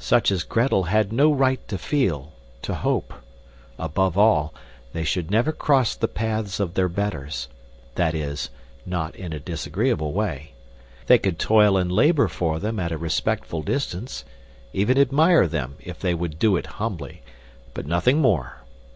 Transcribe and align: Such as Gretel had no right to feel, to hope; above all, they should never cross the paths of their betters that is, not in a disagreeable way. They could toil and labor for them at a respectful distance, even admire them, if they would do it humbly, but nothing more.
Such 0.00 0.32
as 0.32 0.42
Gretel 0.42 0.82
had 0.90 1.12
no 1.12 1.32
right 1.32 1.60
to 1.68 1.78
feel, 1.78 2.32
to 2.62 2.74
hope; 2.74 3.14
above 3.78 4.18
all, 4.18 4.52
they 4.92 5.04
should 5.04 5.30
never 5.30 5.52
cross 5.52 5.94
the 5.94 6.08
paths 6.08 6.58
of 6.58 6.74
their 6.74 6.88
betters 6.88 7.46
that 7.94 8.12
is, 8.12 8.50
not 8.84 9.14
in 9.14 9.32
a 9.32 9.38
disagreeable 9.38 10.12
way. 10.12 10.54
They 11.06 11.18
could 11.18 11.38
toil 11.38 11.76
and 11.76 11.92
labor 11.92 12.26
for 12.26 12.58
them 12.58 12.80
at 12.80 12.90
a 12.90 12.98
respectful 12.98 13.62
distance, 13.62 14.24
even 14.72 14.98
admire 14.98 15.46
them, 15.46 15.76
if 15.78 16.00
they 16.00 16.14
would 16.14 16.40
do 16.40 16.56
it 16.56 16.66
humbly, 16.82 17.22
but 17.72 17.86
nothing 17.86 18.18
more. 18.20 18.62